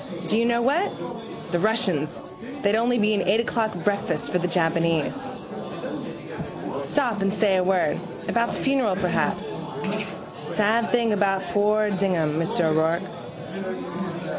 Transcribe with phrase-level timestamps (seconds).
[0.27, 0.91] Do you know what?
[1.51, 2.19] The Russians,
[2.61, 5.19] they'd only be an eight o'clock breakfast for the Japanese.
[6.79, 9.55] Stop and say a word: about the funeral perhaps.
[10.41, 14.27] Sad thing about poor Dignam, Mr O'Rourke.